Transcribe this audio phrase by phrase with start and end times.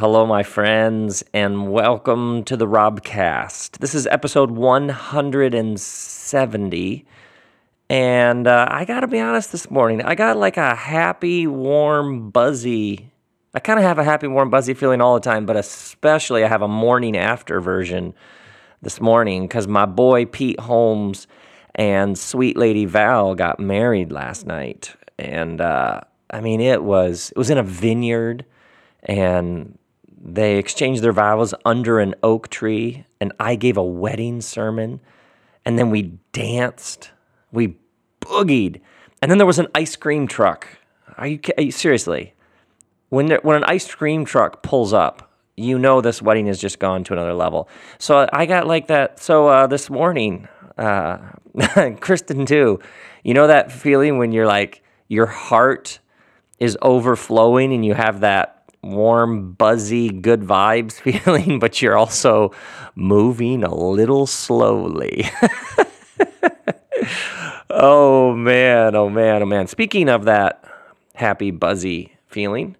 [0.00, 3.80] Hello, my friends, and welcome to the Robcast.
[3.80, 7.06] This is episode 170.
[7.90, 12.30] And uh, I got to be honest this morning, I got like a happy, warm,
[12.30, 13.10] buzzy.
[13.52, 16.48] I kind of have a happy, warm, buzzy feeling all the time, but especially I
[16.48, 18.14] have a morning after version
[18.80, 21.26] this morning because my boy Pete Holmes
[21.74, 24.96] and sweet lady Val got married last night.
[25.18, 28.46] And uh, I mean, it was it was in a vineyard,
[29.02, 29.76] and
[30.20, 35.00] they exchanged their vows under an oak tree, and I gave a wedding sermon,
[35.64, 37.10] and then we danced,
[37.50, 37.76] we
[38.20, 38.80] boogied,
[39.22, 40.68] and then there was an ice cream truck.
[41.16, 42.34] Are you, are you seriously?
[43.08, 46.78] When there, when an ice cream truck pulls up, you know this wedding has just
[46.78, 47.68] gone to another level.
[47.98, 49.20] So I got like that.
[49.20, 50.48] So uh, this morning,
[50.78, 51.18] uh,
[52.00, 52.80] Kristen too,
[53.24, 55.98] you know that feeling when you're like your heart
[56.58, 62.52] is overflowing and you have that warm, buzzy, good vibes feeling, but you're also
[62.94, 65.24] moving a little slowly.
[67.70, 69.66] oh man, oh man, oh man.
[69.66, 70.64] Speaking of that
[71.14, 72.76] happy, buzzy feeling,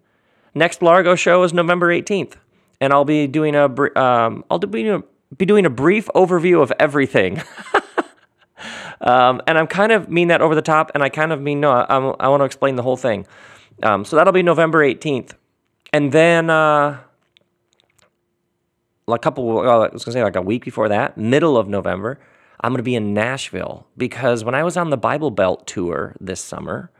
[0.55, 2.35] next Largo show is November 18th,
[2.81, 3.67] and I'll be doing a
[3.99, 7.43] um, I'll be doing a, be doing a brief overview of everything.
[9.01, 11.61] um, and I'm kind of mean that over the top, and I kind of mean
[11.61, 11.73] no.
[11.73, 13.27] I, I want to explain the whole thing.
[13.83, 15.33] Um, so that'll be November 18th.
[15.93, 17.01] And then uh,
[19.09, 22.21] a couple, I was to say like a week before that, middle of November,
[22.61, 26.41] I'm to be in Nashville because when I was on the Bible Belt tour this
[26.41, 26.91] summer,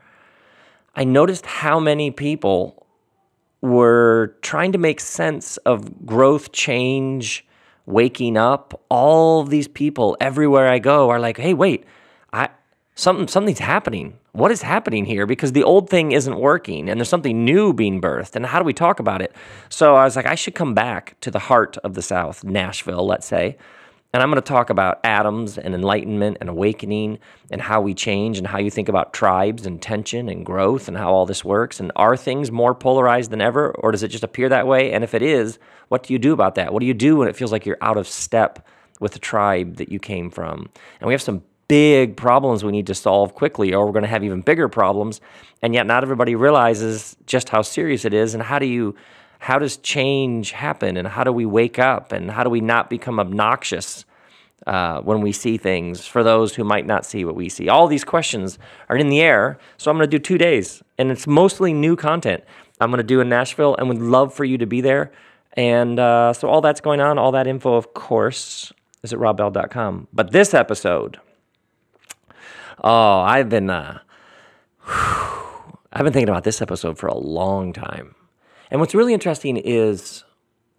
[0.97, 2.87] I noticed how many people
[3.61, 7.47] were trying to make sense of growth, change,
[7.87, 8.81] waking up.
[8.89, 11.85] All these people everywhere I go are like, "Hey, wait,
[12.33, 12.49] I
[12.95, 15.27] something something's happening what is happening here?
[15.27, 18.65] Because the old thing isn't working and there's something new being birthed and how do
[18.65, 19.35] we talk about it?
[19.69, 23.07] So i was like i should come back to the heart of the south nashville
[23.07, 23.57] let's say
[24.13, 27.19] and i'm going to talk about atoms and enlightenment and awakening
[27.51, 30.97] and how we change and how you think about tribes and tension and growth and
[30.97, 34.25] how all this works and are things more polarized than ever or does it just
[34.25, 34.93] appear that way?
[34.93, 35.59] And if it is
[35.89, 36.73] what do you do about that?
[36.73, 38.67] What do you do when it feels like you're out of step
[39.01, 40.71] with the tribe that you came from?
[41.01, 44.09] And we have some big problems we need to solve quickly, or we're going to
[44.09, 45.21] have even bigger problems.
[45.63, 48.35] And yet, not everybody realizes just how serious it is.
[48.35, 48.97] And how do you,
[49.39, 50.97] how does change happen?
[50.97, 52.11] And how do we wake up?
[52.11, 54.05] And how do we not become obnoxious
[54.67, 57.69] uh, when we see things for those who might not see what we see?
[57.69, 58.59] All these questions
[58.89, 59.57] are in the air.
[59.77, 62.43] So I'm going to do two days, and it's mostly new content.
[62.81, 65.13] I'm going to do in Nashville, and would love for you to be there.
[65.53, 68.73] And uh, so all that's going on, all that info, of course,
[69.05, 70.09] is at robbell.com.
[70.13, 71.21] But this episode,
[72.83, 73.99] Oh, I've been uh,
[74.87, 78.15] I've been thinking about this episode for a long time.
[78.71, 80.25] And what's really interesting is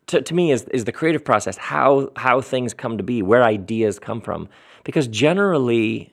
[0.08, 3.44] to, to me is is the creative process, how how things come to be, where
[3.44, 4.50] ideas come from.
[4.84, 6.12] Because generally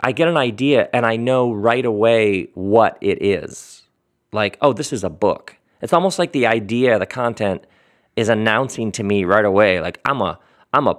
[0.00, 3.82] I get an idea and I know right away what it is.
[4.32, 5.56] Like, oh, this is a book.
[5.80, 7.66] It's almost like the idea, the content
[8.16, 10.38] is announcing to me right away, like I'm a
[10.72, 10.98] I'm a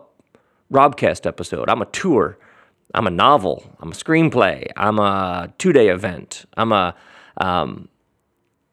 [0.71, 1.69] Robcast episode.
[1.69, 2.37] I'm a tour.
[2.93, 3.65] I'm a novel.
[3.79, 4.67] I'm a screenplay.
[4.77, 6.45] I'm a two day event.
[6.55, 6.95] I'm a.
[7.37, 7.89] Um,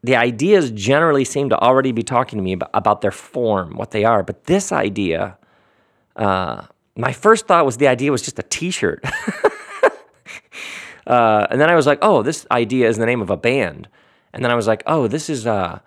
[0.05, 3.93] the ideas generally seem to already be talking to me about, about their form, what
[3.93, 4.25] they are.
[4.25, 5.39] But this idea,
[6.17, 6.63] uh,
[6.97, 9.05] my first thought was the idea was just a t shirt.
[11.07, 13.89] uh, and then I was like, oh, this idea is the name of a band.
[14.33, 15.79] And then I was like, oh, this is uh,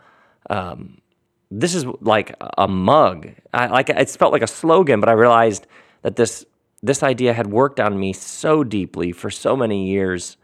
[0.49, 1.01] um,
[1.51, 3.29] this is like a mug.
[3.53, 5.67] I, like it felt like a slogan, but I realized
[6.03, 6.45] that this
[6.87, 10.37] this idea had worked on me so deeply for so many years.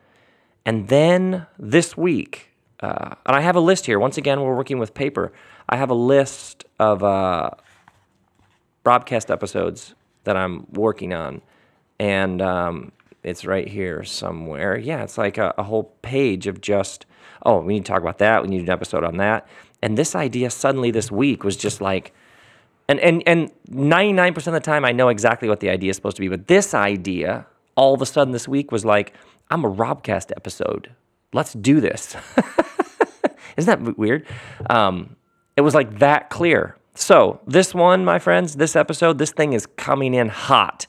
[0.65, 3.99] And then this week, uh, and I have a list here.
[3.99, 5.31] Once again, we're working with paper.
[5.69, 7.51] I have a list of uh,
[8.85, 9.93] Robcast episodes
[10.23, 11.41] that I'm working on.
[11.99, 12.91] And um,
[13.23, 14.77] it's right here somewhere.
[14.77, 17.05] Yeah, it's like a, a whole page of just,
[17.45, 18.41] oh, we need to talk about that.
[18.41, 19.47] We need an episode on that.
[19.81, 22.13] And this idea suddenly this week was just like,
[22.91, 26.17] and and and 99% of the time I know exactly what the idea is supposed
[26.17, 26.27] to be.
[26.27, 29.13] But this idea, all of a sudden this week was like,
[29.49, 30.91] I'm a Robcast episode.
[31.33, 32.15] Let's do this.
[33.57, 34.27] Isn't that weird?
[34.69, 35.15] Um,
[35.55, 36.77] it was like that clear.
[36.95, 40.87] So this one, my friends, this episode, this thing is coming in hot.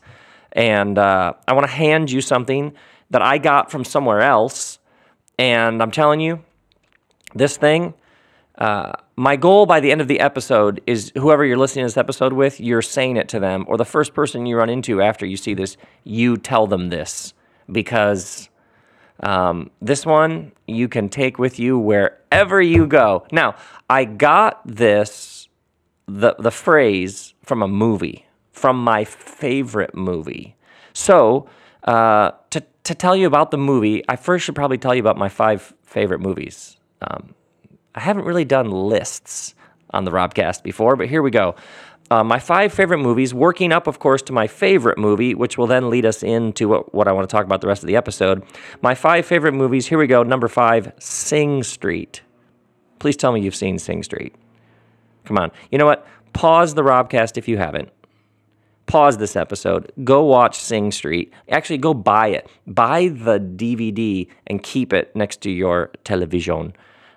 [0.52, 2.74] And uh, I want to hand you something
[3.10, 4.78] that I got from somewhere else.
[5.38, 6.44] And I'm telling you,
[7.34, 7.94] this thing,
[8.64, 12.02] uh, my goal by the end of the episode is whoever you're listening to this
[12.04, 15.24] episode with, you're saying it to them, or the first person you run into after
[15.26, 17.34] you see this, you tell them this
[17.66, 18.48] because
[19.24, 23.24] Um, this one you can take with you wherever you go.
[23.30, 23.54] Now,
[23.88, 25.48] I got this
[26.08, 30.56] the the phrase from a movie, from my favorite movie.
[30.92, 31.46] So,
[31.84, 35.18] uh, to to tell you about the movie, I first should probably tell you about
[35.24, 36.78] my five favorite movies.
[37.06, 37.34] Um,
[37.94, 39.54] I haven't really done lists
[39.90, 41.54] on the Robcast before, but here we go.
[42.10, 45.66] Uh, my five favorite movies, working up, of course, to my favorite movie, which will
[45.66, 47.96] then lead us into what, what I want to talk about the rest of the
[47.96, 48.42] episode.
[48.82, 50.22] My five favorite movies, here we go.
[50.22, 52.20] Number five, Sing Street.
[52.98, 54.34] Please tell me you've seen Sing Street.
[55.24, 55.50] Come on.
[55.70, 56.06] You know what?
[56.34, 57.88] Pause the Robcast if you haven't.
[58.86, 59.90] Pause this episode.
[60.04, 61.32] Go watch Sing Street.
[61.48, 62.46] Actually, go buy it.
[62.66, 66.74] Buy the DVD and keep it next to your television.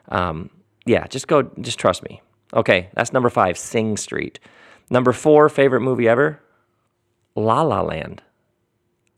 [0.10, 0.50] Um,
[0.86, 2.22] yeah, just go, just trust me.
[2.54, 4.40] Okay, that's number five, Sing Street.
[4.90, 6.42] Number four, favorite movie ever?
[7.36, 8.22] La La Land.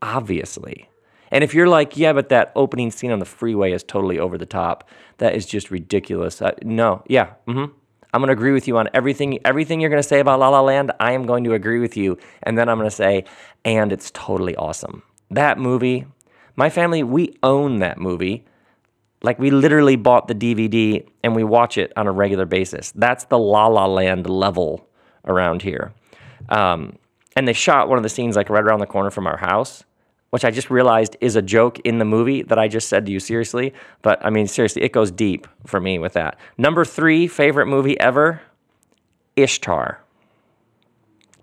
[0.02, 0.90] Obviously.
[1.30, 4.38] And if you're like, yeah, but that opening scene on the freeway is totally over
[4.38, 4.88] the top,
[5.18, 6.42] that is just ridiculous.
[6.42, 7.66] Uh, no, yeah, mm-hmm.
[8.14, 9.38] I'm going to agree with you on everything.
[9.46, 11.98] Everything you're going to say about La La Land, I am going to agree with
[11.98, 12.18] you.
[12.44, 13.25] And then I'm going to say,
[13.66, 15.04] and it's totally awesome.
[15.30, 16.06] That movie,
[16.56, 18.46] my family, we own that movie.
[19.24, 22.92] Like we literally bought the DVD and we watch it on a regular basis.
[22.96, 24.88] That's the La La Land level
[25.25, 25.94] around here.
[26.50, 26.98] Um,
[27.36, 29.84] and they shot one of the scenes like right around the corner from our house,
[30.30, 33.12] which I just realized is a joke in the movie that I just said to
[33.12, 33.74] you seriously.
[34.02, 36.40] But I mean, seriously, it goes deep for me with that.
[36.58, 38.42] Number three favorite movie ever
[39.36, 40.02] Ishtar.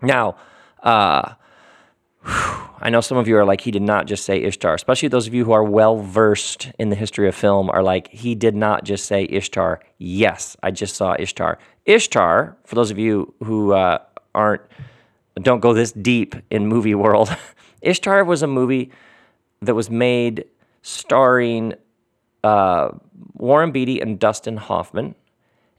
[0.01, 0.35] Now,
[0.83, 1.33] uh,
[2.85, 5.25] I know some of you are like, he did not just say Ishtar, especially those
[5.25, 8.55] of you who are well versed in the history of film are like, he did
[8.55, 9.79] not just say Ishtar.
[9.97, 11.57] Yes, I just saw Ishtar.
[11.87, 13.97] Ishtar, for those of you who uh,
[14.35, 14.61] aren't,
[15.41, 17.35] don't go this deep in movie world,
[17.81, 18.91] Ishtar was a movie
[19.63, 20.45] that was made
[20.83, 21.73] starring
[22.43, 22.89] uh,
[23.33, 25.15] Warren Beatty and Dustin Hoffman.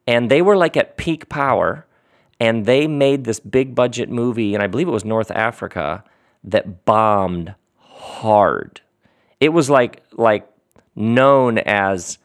[0.08, 1.86] And they were like at peak power.
[2.40, 6.02] And they made this big budget movie, and I believe it was North Africa
[6.46, 8.80] that bombed hard.
[9.40, 10.48] It was like like
[10.94, 12.18] known as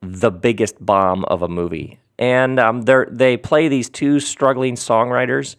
[0.00, 1.98] the biggest bomb of a movie.
[2.18, 5.56] And um, they play these two struggling songwriters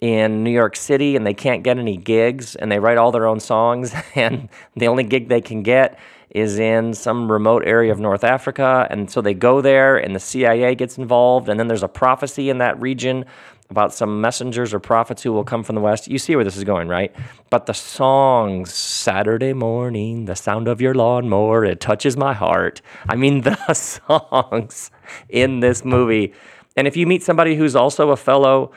[0.00, 3.26] in New York City, and they can't get any gigs, and they write all their
[3.26, 5.98] own songs, and the only gig they can get
[6.30, 10.20] is in some remote area of North Africa, and so they go there, and the
[10.20, 13.24] CIA gets involved, and then there's a prophecy in that region
[13.70, 16.08] about some messengers or prophets who will come from the west.
[16.08, 17.14] You see where this is going, right?
[17.50, 22.80] But the songs, Saturday morning, the sound of your lawnmower, it touches my heart.
[23.08, 24.90] I mean, the songs
[25.28, 26.32] in this movie.
[26.76, 28.72] And if you meet somebody who's also a fellow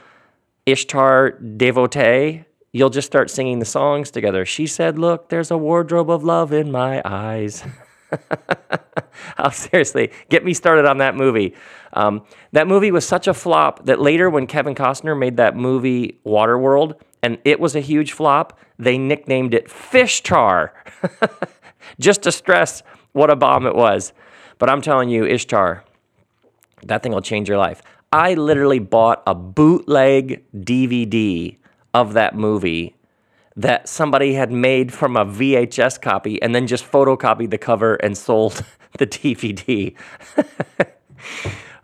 [0.65, 4.45] Ishtar devotee, you'll just start singing the songs together.
[4.45, 7.63] She said, Look, there's a wardrobe of love in my eyes.
[9.37, 11.53] oh, seriously, get me started on that movie.
[11.93, 16.19] Um, that movie was such a flop that later, when Kevin Costner made that movie
[16.25, 20.73] Waterworld, and it was a huge flop, they nicknamed it Fish Tar,
[21.99, 22.83] just to stress
[23.13, 24.13] what a bomb it was.
[24.57, 25.83] But I'm telling you, Ishtar,
[26.83, 27.81] that thing will change your life.
[28.11, 31.57] I literally bought a bootleg DVD
[31.93, 32.95] of that movie
[33.55, 38.17] that somebody had made from a VHS copy and then just photocopied the cover and
[38.17, 38.63] sold
[38.97, 39.95] the DVD.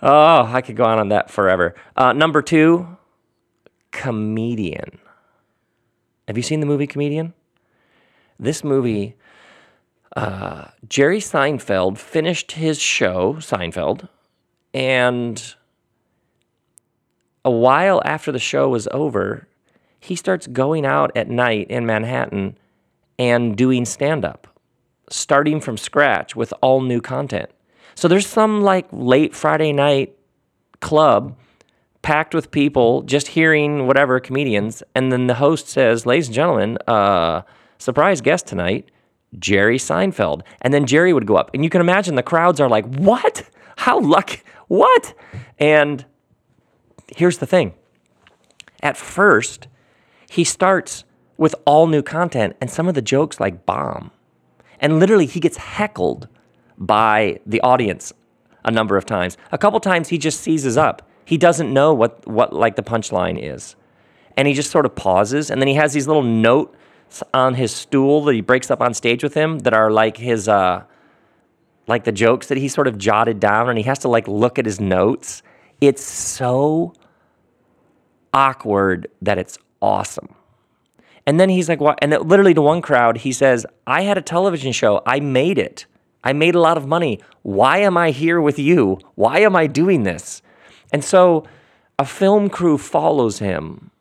[0.01, 1.75] oh, I could go on on that forever.
[1.95, 2.97] Uh, number two,
[3.91, 4.99] Comedian.
[6.27, 7.33] Have you seen the movie Comedian?
[8.39, 9.15] This movie,
[10.15, 14.07] uh, Jerry Seinfeld finished his show, Seinfeld,
[14.73, 15.55] and
[17.43, 19.46] a while after the show was over,
[20.07, 22.57] he starts going out at night in Manhattan
[23.19, 24.47] and doing stand up,
[25.09, 27.49] starting from scratch with all new content.
[27.95, 30.15] So there's some like late Friday night
[30.79, 31.35] club
[32.01, 34.81] packed with people just hearing whatever comedians.
[34.95, 37.41] And then the host says, Ladies and gentlemen, uh,
[37.79, 38.89] surprise guest tonight,
[39.37, 40.43] Jerry Seinfeld.
[40.61, 41.51] And then Jerry would go up.
[41.53, 43.49] And you can imagine the crowds are like, What?
[43.77, 44.41] How lucky?
[44.67, 45.13] What?
[45.59, 46.05] And
[47.15, 47.73] here's the thing
[48.81, 49.67] at first,
[50.29, 51.03] he starts
[51.37, 54.11] with all new content and some of the jokes like bomb.
[54.79, 56.27] And literally, he gets heckled
[56.77, 58.13] by the audience
[58.63, 59.37] a number of times.
[59.51, 61.07] A couple times, he just seizes up.
[61.25, 63.75] He doesn't know what, what like the punchline is.
[64.35, 65.49] And he just sort of pauses.
[65.49, 68.93] And then he has these little notes on his stool that he breaks up on
[68.93, 70.83] stage with him that are like his, uh,
[71.87, 73.69] like the jokes that he sort of jotted down.
[73.69, 75.41] And he has to like look at his notes.
[75.81, 76.93] It's so
[78.33, 80.29] awkward that it's awesome.
[81.25, 81.99] And then he's like, what?
[82.01, 85.01] And literally to one crowd, he says, I had a television show.
[85.05, 85.85] I made it.
[86.23, 87.19] I made a lot of money.
[87.43, 88.99] Why am I here with you?
[89.15, 90.41] Why am I doing this?
[90.91, 91.45] And so
[91.99, 93.91] a film crew follows him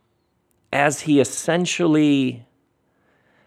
[0.72, 2.46] as he essentially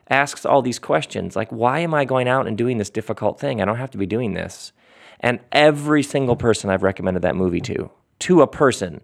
[0.10, 3.62] asks all these questions like, why am I going out and doing this difficult thing?
[3.62, 4.72] I don't have to be doing this.
[5.20, 9.02] And every single person I've recommended that movie to, to a person,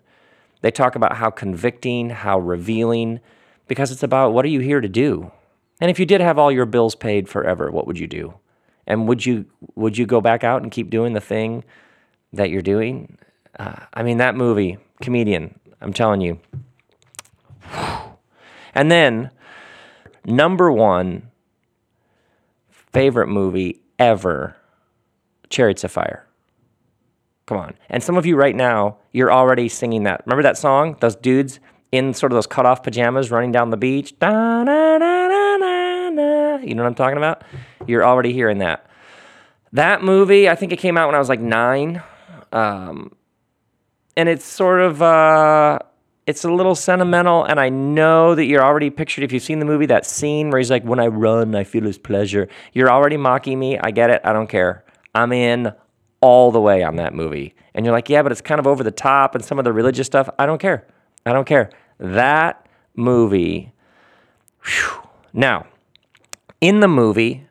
[0.65, 3.19] they talk about how convicting, how revealing,
[3.67, 5.31] because it's about what are you here to do?
[5.79, 8.33] And if you did have all your bills paid forever, what would you do?
[8.87, 9.45] And would you
[9.75, 11.63] would you go back out and keep doing the thing
[12.33, 13.19] that you're doing?
[13.59, 15.59] Uh, I mean, that movie, comedian.
[15.81, 16.39] I'm telling you.
[18.77, 19.31] And then,
[20.25, 21.29] number one
[22.67, 24.57] favorite movie ever,
[25.49, 26.25] Chariots of Fire.
[27.47, 27.75] Come on.
[27.89, 30.23] And some of you right now, you're already singing that.
[30.25, 30.97] Remember that song?
[30.99, 31.59] Those dudes
[31.91, 34.13] in sort of those cut off pajamas running down the beach.
[34.19, 34.27] You
[36.73, 37.43] know what I'm talking about?
[37.87, 38.87] You're already hearing that.
[39.73, 42.01] That movie, I think it came out when I was like nine.
[42.51, 43.15] Um,
[44.17, 45.79] and it's sort of uh,
[46.25, 49.65] it's a little sentimental and i know that you're already pictured if you've seen the
[49.65, 53.17] movie that scene where he's like when i run i feel his pleasure you're already
[53.17, 54.83] mocking me i get it i don't care
[55.13, 55.71] i'm in
[56.21, 58.83] all the way on that movie and you're like yeah but it's kind of over
[58.83, 60.85] the top and some of the religious stuff i don't care
[61.25, 61.69] i don't care
[61.99, 63.71] that movie
[64.63, 65.01] whew.
[65.33, 65.65] now
[66.61, 67.45] in the movie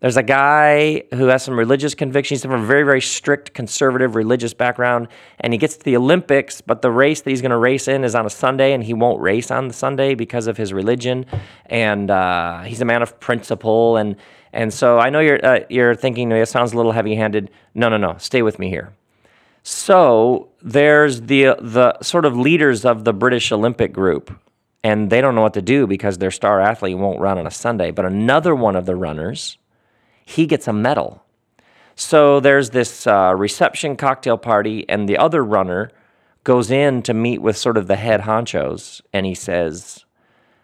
[0.00, 2.40] there's a guy who has some religious convictions.
[2.42, 5.08] From a very, very strict conservative religious background,
[5.40, 8.02] and he gets to the Olympics, but the race that he's going to race in
[8.02, 11.26] is on a Sunday, and he won't race on the Sunday because of his religion.
[11.66, 14.16] And uh, he's a man of principle, and
[14.52, 17.50] and so I know you're uh, you're thinking it sounds a little heavy-handed.
[17.74, 18.16] No, no, no.
[18.18, 18.92] Stay with me here.
[19.62, 24.36] So there's the the sort of leaders of the British Olympic group,
[24.82, 27.50] and they don't know what to do because their star athlete won't run on a
[27.50, 27.90] Sunday.
[27.90, 29.58] But another one of the runners
[30.30, 31.24] he gets a medal.
[31.96, 35.90] So there's this uh, reception cocktail party, and the other runner
[36.44, 40.04] goes in to meet with sort of the head honchos, and he says,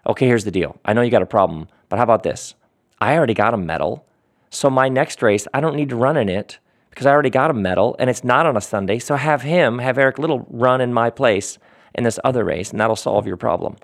[0.07, 0.79] Okay, here's the deal.
[0.85, 2.55] I know you got a problem, but how about this?
[3.01, 4.07] I already got a medal.
[4.51, 6.59] So my next race, I don't need to run in it
[6.91, 8.99] because I already got a medal and it's not on a Sunday.
[8.99, 11.59] So have him, have Eric Liddell run in my place
[11.95, 13.77] in this other race, and that'll solve your problem.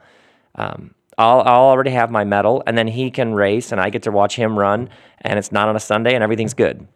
[0.54, 4.02] Um, I'll, I'll already have my medal, and then he can race, and I get
[4.04, 4.88] to watch him run,
[5.23, 6.87] and it's not on a Sunday, and everything's good.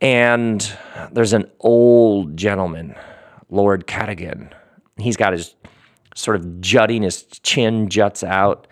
[0.00, 0.76] And
[1.12, 2.94] there's an old gentleman,
[3.50, 4.52] Lord Cadogan.
[4.98, 5.54] He's got his
[6.14, 8.66] sort of jutting, his chin juts out,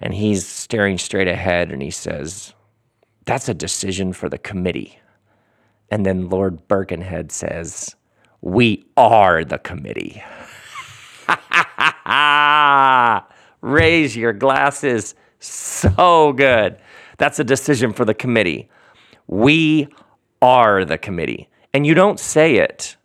[0.00, 2.54] and he's staring straight ahead, and he says,
[3.24, 4.98] That's a decision for the committee.
[5.90, 7.94] And then Lord Birkenhead says,
[8.40, 10.22] We are the committee.
[13.60, 15.14] Raise your glasses.
[15.38, 16.78] So good.
[17.18, 18.68] That's a decision for the committee.
[19.26, 19.88] We
[20.42, 21.48] are the committee.
[21.72, 22.96] And you don't say it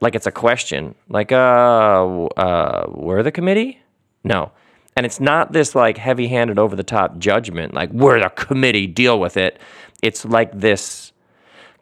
[0.00, 3.80] like it's a question, like, uh, uh, we're the committee?
[4.24, 4.52] No.
[4.96, 8.86] And it's not this like heavy handed over the top judgment, like, we're the committee,
[8.86, 9.60] deal with it.
[10.02, 11.12] It's like this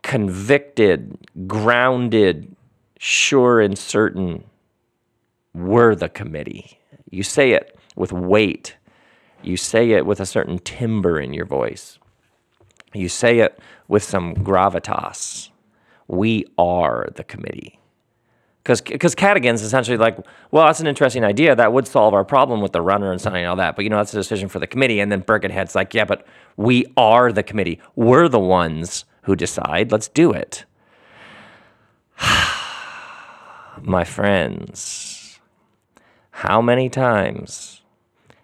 [0.03, 1.17] convicted,
[1.47, 2.55] grounded,
[2.99, 4.45] sure and certain,
[5.55, 6.79] we're the committee.
[7.11, 8.77] You say it with weight.
[9.43, 11.99] You say it with a certain timbre in your voice.
[12.93, 15.51] You say it with some gravitas.
[16.09, 17.79] We are the committee.
[18.65, 20.17] Because Cadogan's essentially like,
[20.51, 21.55] well, that's an interesting idea.
[21.55, 23.77] That would solve our problem with the runner and something and all that.
[23.77, 25.01] But, you know, that's a decision for the committee.
[25.01, 27.79] And then Birkenhead's like, yeah, but we are the committee.
[27.95, 29.93] We're the ones who decide.
[29.93, 30.65] Let's do it.
[33.83, 35.15] My friends
[36.39, 37.81] how many times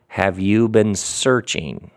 [0.07, 1.91] have you been searching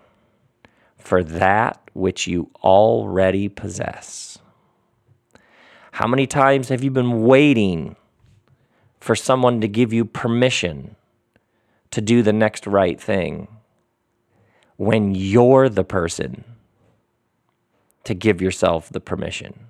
[0.98, 4.39] for that which you already possess?
[5.92, 7.96] How many times have you been waiting
[9.04, 10.96] for someone to give you permission
[11.92, 13.50] to do the next right thing
[14.78, 16.46] when you're the person
[18.06, 19.68] to give yourself the permission?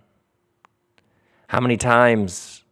[1.48, 2.64] How many times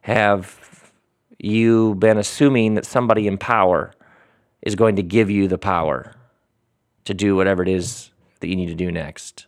[0.00, 0.90] have
[1.38, 3.92] you've been assuming that somebody in power
[4.62, 6.12] is going to give you the power
[7.04, 9.46] to do whatever it is that you need to do next,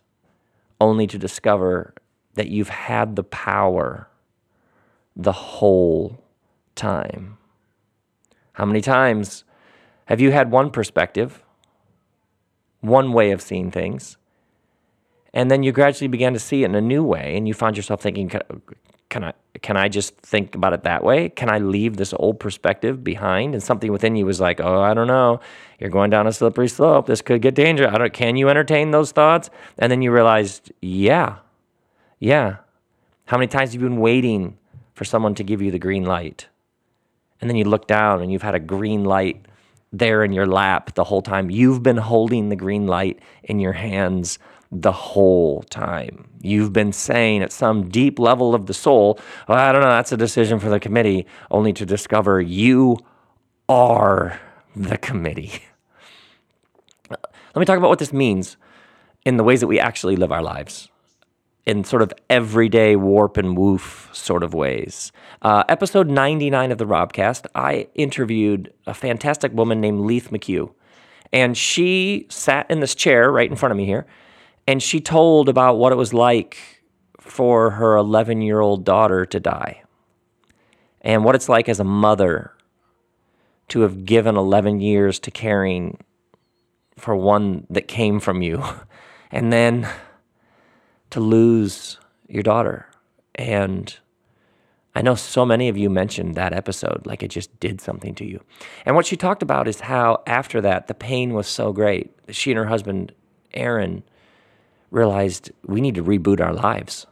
[0.79, 1.93] only to discover
[2.35, 4.07] that you've had the power
[5.15, 6.20] the whole
[6.75, 7.37] time.
[8.53, 9.43] How many times
[10.05, 11.43] have you had one perspective,
[12.81, 14.17] one way of seeing things,
[15.33, 17.77] and then you gradually began to see it in a new way, and you found
[17.77, 18.29] yourself thinking,
[19.09, 21.29] can I can I just think about it that way?
[21.29, 23.53] Can I leave this old perspective behind?
[23.53, 25.39] And something within you was like, oh, I don't know.
[25.79, 27.05] You're going down a slippery slope.
[27.05, 27.93] This could get dangerous.
[27.93, 28.13] I don't.
[28.13, 29.49] Can you entertain those thoughts?
[29.77, 31.39] And then you realized, yeah,
[32.19, 32.57] yeah.
[33.25, 34.57] How many times have you been waiting
[34.93, 36.47] for someone to give you the green light?
[37.41, 39.45] And then you look down and you've had a green light
[39.91, 41.49] there in your lap the whole time.
[41.49, 44.39] You've been holding the green light in your hands
[44.71, 46.29] the whole time.
[46.41, 50.13] You've been saying at some deep level of the soul, well, I don't know, that's
[50.13, 52.97] a decision for the committee, only to discover you
[53.67, 54.39] are
[54.75, 55.51] the committee.
[57.09, 58.55] Let me talk about what this means
[59.25, 60.87] in the ways that we actually live our lives
[61.65, 65.11] in sort of everyday warp and woof sort of ways.
[65.41, 70.73] Uh, episode 99 of the Robcast, I interviewed a fantastic woman named Leith McHugh.
[71.31, 74.05] And she sat in this chair right in front of me here,
[74.67, 76.83] and she told about what it was like
[77.19, 79.83] for her 11 year old daughter to die,
[81.01, 82.53] and what it's like as a mother
[83.69, 85.97] to have given 11 years to caring
[86.97, 88.61] for one that came from you,
[89.31, 89.87] and then
[91.11, 92.87] to lose your daughter.
[93.35, 93.95] And
[94.93, 98.25] I know so many of you mentioned that episode like it just did something to
[98.25, 98.41] you.
[98.85, 102.35] And what she talked about is how after that, the pain was so great that
[102.35, 103.13] she and her husband,
[103.53, 104.03] Aaron,
[104.89, 107.07] realized we need to reboot our lives.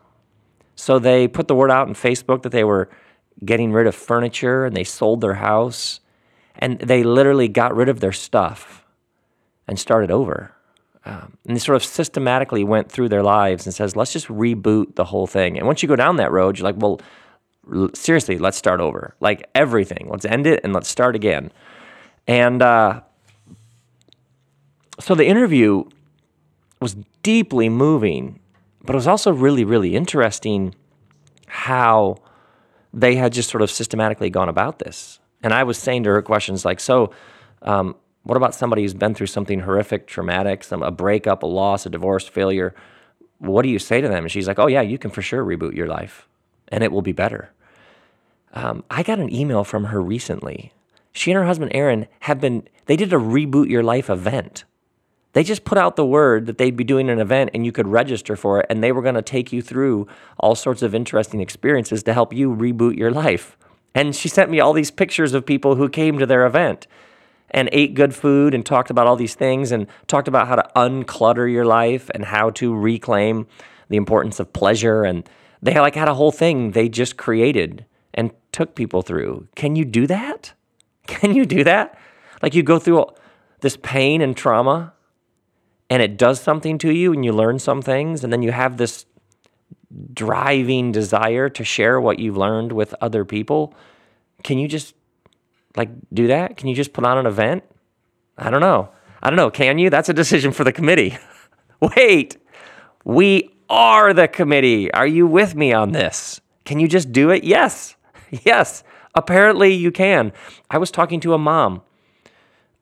[0.75, 2.89] So they put the word out on Facebook that they were
[3.43, 6.01] getting rid of furniture and they sold their house
[6.55, 8.85] and they literally got rid of their stuff
[9.67, 10.53] and started over.
[11.05, 14.95] Um, and they sort of systematically went through their lives and says, let's just reboot
[14.95, 15.57] the whole thing.
[15.57, 16.99] And once you go down that road, you're like, well,
[17.93, 19.15] seriously, let's start over.
[19.19, 21.51] Like everything, let's end it and let's start again.
[22.27, 23.01] And uh,
[24.99, 25.85] so the interview
[26.81, 28.39] was deeply moving,
[28.83, 30.75] but it was also really, really interesting
[31.47, 32.17] how
[32.93, 35.19] they had just sort of systematically gone about this.
[35.41, 37.11] And I was saying to her questions like, so,
[37.61, 41.85] um, what about somebody who's been through something horrific, traumatic, some a breakup, a loss,
[41.85, 42.75] a divorce, failure?
[43.39, 44.25] What do you say to them?
[44.25, 46.27] And she's like, "Oh yeah, you can for sure reboot your life,
[46.67, 47.51] and it will be better."
[48.53, 50.73] Um, I got an email from her recently.
[51.11, 52.67] She and her husband Aaron have been.
[52.85, 54.65] They did a reboot your life event.
[55.33, 57.87] They just put out the word that they'd be doing an event and you could
[57.87, 61.39] register for it, and they were going to take you through all sorts of interesting
[61.39, 63.55] experiences to help you reboot your life.
[63.93, 66.87] And she sent me all these pictures of people who came to their event
[67.51, 70.69] and ate good food and talked about all these things and talked about how to
[70.75, 73.47] unclutter your life and how to reclaim
[73.89, 75.27] the importance of pleasure and
[75.61, 79.47] they like had a whole thing they just created and took people through.
[79.55, 80.53] Can you do that?
[81.07, 81.97] Can you do that?
[82.41, 83.05] Like you go through
[83.61, 84.93] this pain and trauma
[85.89, 88.77] and it does something to you and you learn some things and then you have
[88.77, 89.05] this
[90.13, 93.73] driving desire to share what you've learned with other people.
[94.43, 94.93] Can you just
[95.75, 96.57] like do that?
[96.57, 97.63] Can you just put on an event?
[98.37, 98.89] I don't know.
[99.21, 99.51] I don't know.
[99.51, 99.89] Can you?
[99.89, 101.17] That's a decision for the committee.
[101.81, 102.37] Wait,
[103.03, 104.91] we are the committee.
[104.93, 106.41] Are you with me on this?
[106.65, 107.43] Can you just do it?
[107.43, 107.95] Yes.
[108.45, 108.83] Yes.
[109.15, 110.31] Apparently you can.
[110.69, 111.81] I was talking to a mom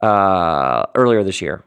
[0.01, 1.63] uh, earlier this year,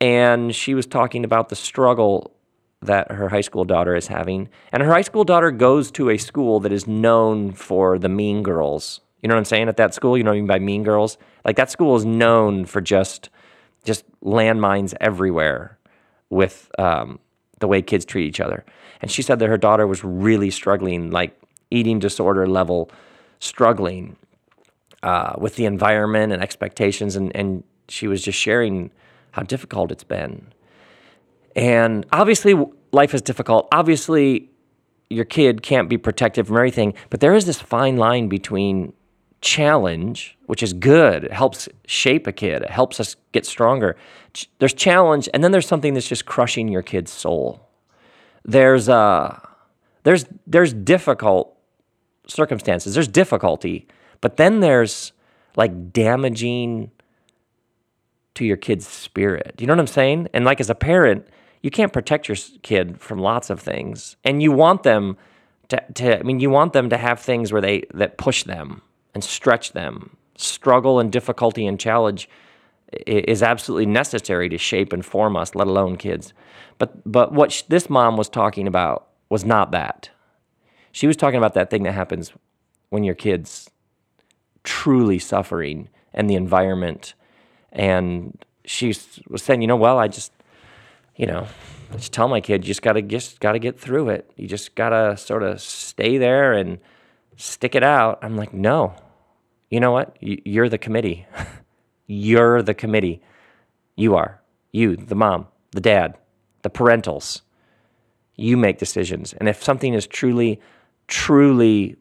[0.00, 2.36] and she was talking about the struggle
[2.80, 4.48] that her high school daughter is having.
[4.70, 8.44] And her high school daughter goes to a school that is known for the mean
[8.44, 9.68] girls you know what I'm saying?
[9.68, 11.18] At that school, you know what I mean by mean girls?
[11.44, 13.30] Like that school is known for just
[13.84, 15.78] just landmines everywhere
[16.30, 17.18] with um,
[17.60, 18.64] the way kids treat each other.
[19.00, 22.90] And she said that her daughter was really struggling, like eating disorder level,
[23.40, 24.16] struggling
[25.02, 27.16] uh, with the environment and expectations.
[27.16, 28.90] And, and she was just sharing
[29.32, 30.48] how difficult it's been.
[31.54, 32.54] And obviously,
[32.92, 33.68] life is difficult.
[33.72, 34.50] Obviously,
[35.10, 38.92] your kid can't be protected from everything, but there is this fine line between
[39.40, 41.24] challenge, which is good.
[41.24, 42.62] It helps shape a kid.
[42.62, 43.96] It helps us get stronger.
[44.58, 47.68] There's challenge, and then there's something that's just crushing your kid's soul.
[48.44, 49.38] There's uh,
[50.02, 51.56] there's there's difficult
[52.26, 52.94] circumstances.
[52.94, 53.86] There's difficulty,
[54.20, 55.12] but then there's
[55.56, 56.90] like damaging
[58.34, 59.56] to your kid's spirit.
[59.58, 60.28] You know what I'm saying?
[60.32, 61.26] And like as a parent,
[61.62, 65.16] you can't protect your kid from lots of things, and you want them
[65.68, 68.82] to, to I mean, you want them to have things where they that push them
[69.14, 70.16] and stretch them.
[70.36, 72.28] Struggle and difficulty and challenge
[73.06, 76.32] is absolutely necessary to shape and form us, let alone kids.
[76.78, 80.10] But but what sh- this mom was talking about was not that.
[80.92, 82.32] She was talking about that thing that happens
[82.90, 83.70] when your kids
[84.64, 87.14] truly suffering and the environment.
[87.72, 88.94] And she
[89.28, 90.32] was saying, you know, well, I just,
[91.16, 91.46] you know,
[91.92, 94.30] just tell my kid, you just gotta just gotta get through it.
[94.36, 96.78] You just gotta sort of stay there and
[97.38, 98.18] stick it out.
[98.20, 98.94] I'm like, no.
[99.70, 100.16] You know what?
[100.20, 101.26] You're the committee.
[102.06, 103.22] You're the committee.
[103.96, 104.42] You are.
[104.72, 106.16] You, the mom, the dad,
[106.62, 107.42] the parentals.
[108.34, 109.32] You make decisions.
[109.34, 110.60] And if something is truly,
[111.06, 111.96] truly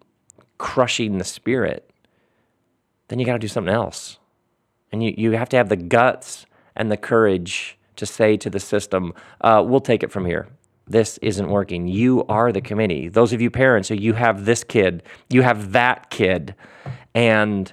[0.57, 1.89] crushing the spirit,
[3.07, 4.19] then you got to do something else.
[4.91, 6.45] And you, you have to have the guts
[6.75, 10.47] and the courage to say to the system, uh, we'll take it from here.
[10.87, 11.87] This isn't working.
[11.87, 13.09] You are the committee.
[13.09, 16.55] Those of you parents, so you have this kid, you have that kid.
[17.13, 17.71] And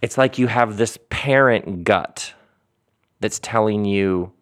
[0.00, 2.34] it's like you have this parent gut
[3.20, 4.32] that's telling you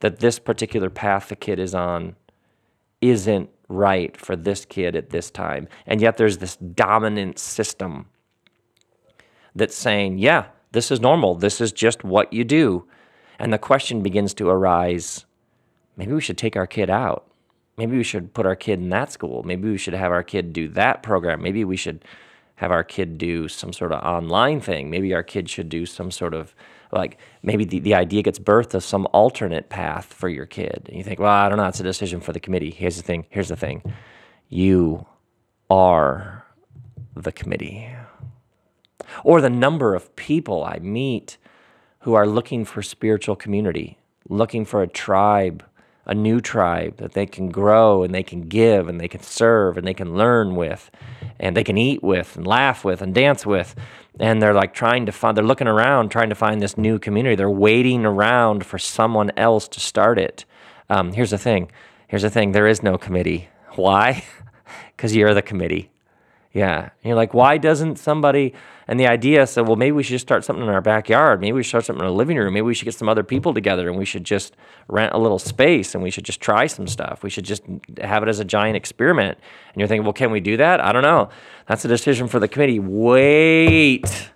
[0.00, 2.16] that this particular path the kid is on
[3.00, 5.68] isn't right for this kid at this time.
[5.86, 8.06] And yet there's this dominant system
[9.54, 11.36] that's saying, yeah, this is normal.
[11.36, 12.86] This is just what you do.
[13.38, 15.26] And the question begins to arise
[15.96, 17.30] maybe we should take our kid out.
[17.76, 19.42] Maybe we should put our kid in that school.
[19.42, 21.42] Maybe we should have our kid do that program.
[21.42, 22.04] Maybe we should
[22.56, 24.90] have our kid do some sort of online thing.
[24.90, 26.54] Maybe our kid should do some sort of
[26.92, 30.84] like maybe the, the idea gets birthed of some alternate path for your kid.
[30.86, 32.70] And you think, well, I don't know, it's a decision for the committee.
[32.70, 33.82] Here's the thing, here's the thing.
[34.48, 35.06] You
[35.68, 36.46] are
[37.16, 37.88] the committee.
[39.24, 41.36] Or the number of people I meet
[42.00, 45.64] who are looking for spiritual community, looking for a tribe,
[46.06, 49.76] a new tribe that they can grow and they can give and they can serve
[49.76, 50.90] and they can learn with
[51.40, 53.74] and they can eat with and laugh with and dance with.
[54.20, 57.36] And they're like trying to find, they're looking around trying to find this new community.
[57.36, 60.44] They're waiting around for someone else to start it.
[60.90, 61.70] Um, here's the thing
[62.08, 63.48] here's the thing there is no committee.
[63.74, 64.24] Why?
[64.96, 65.90] Because you're the committee.
[66.54, 66.82] Yeah.
[66.82, 68.54] And you're like, why doesn't somebody?
[68.86, 71.40] And the idea said, well, maybe we should just start something in our backyard.
[71.40, 72.54] Maybe we should start something in our living room.
[72.54, 74.54] Maybe we should get some other people together and we should just
[74.86, 77.24] rent a little space and we should just try some stuff.
[77.24, 77.64] We should just
[78.00, 79.36] have it as a giant experiment.
[79.72, 80.80] And you're thinking, well, can we do that?
[80.80, 81.28] I don't know.
[81.66, 82.78] That's a decision for the committee.
[82.78, 84.30] Wait.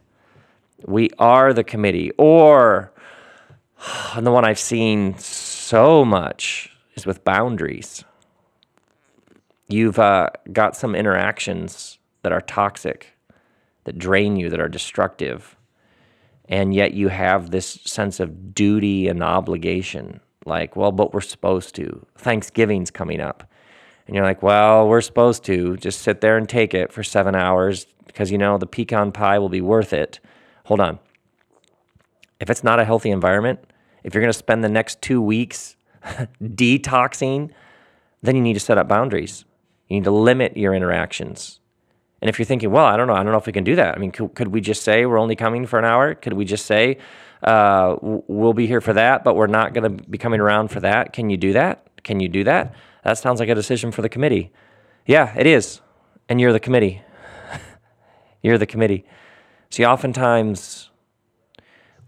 [0.85, 2.11] We are the committee.
[2.19, 2.93] Or,
[4.15, 8.05] and the one I've seen so much is with boundaries.
[9.69, 11.98] You've uh, got some interactions
[12.29, 13.15] that are toxic,
[13.85, 15.57] that drain you, that are destructive.
[16.47, 20.21] And yet you have this sense of duty and obligation.
[20.45, 22.05] Like, well, but we're supposed to.
[22.19, 23.51] Thanksgiving's coming up.
[24.07, 27.35] And you're like, well, we're supposed to just sit there and take it for seven
[27.35, 30.21] hours because, you know, the pecan pie will be worth it.
[30.67, 30.99] Hold on.
[32.41, 33.61] If it's not a healthy environment,
[34.05, 35.77] if you're going to spend the next two weeks
[36.43, 37.53] detoxing,
[38.21, 39.47] then you need to set up boundaries.
[39.89, 41.61] You need to limit your interactions.
[42.21, 43.77] And if you're thinking, well, I don't know, I don't know if we can do
[43.77, 43.95] that.
[43.95, 46.15] I mean, could, could we just say we're only coming for an hour?
[46.15, 46.99] Could we just say
[47.43, 50.81] uh, we'll be here for that, but we're not going to be coming around for
[50.81, 51.13] that?
[51.13, 51.87] Can you do that?
[52.03, 52.75] Can you do that?
[53.05, 54.53] That sounds like a decision for the committee.
[55.07, 55.81] Yeah, it is.
[56.29, 57.03] And you're the committee.
[58.43, 59.05] you're the committee.
[59.71, 60.91] See, oftentimes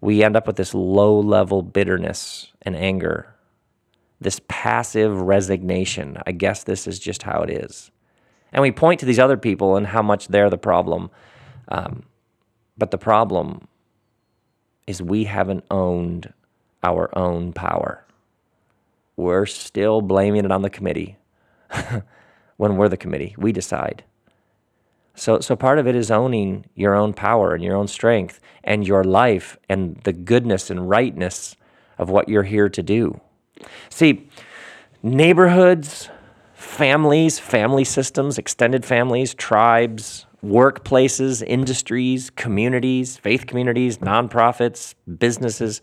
[0.01, 3.35] we end up with this low level bitterness and anger,
[4.21, 6.19] this passive resignation.
[6.27, 7.91] I guess this is just how it is.
[8.53, 11.11] And we point to these other people and how much they're the problem.
[11.69, 12.05] Um,
[12.77, 13.69] but the problem
[14.87, 16.33] is we haven't owned
[16.83, 18.05] our own power.
[19.17, 21.17] We're still blaming it on the committee
[22.57, 23.35] when we're the committee.
[23.39, 24.05] We decide.
[25.15, 28.87] So, so part of it is owning your own power and your own strength and
[28.87, 31.57] your life and the goodness and rightness
[31.99, 33.21] of what you're here to do.
[33.91, 34.29] See,
[35.03, 36.09] neighborhoods,
[36.61, 45.81] families, family systems, extended families, tribes, workplaces, industries, communities, faith communities, nonprofits, businesses